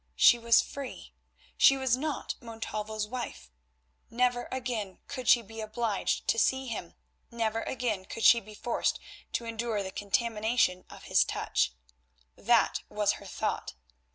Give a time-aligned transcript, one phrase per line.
[0.15, 1.13] She was free,
[1.57, 3.51] she was not Montalvo's wife,
[4.09, 6.95] never again could she be obliged to see him,
[7.29, 8.99] never again could she be forced
[9.33, 13.75] to endure the contamination of his touch—that was her thought.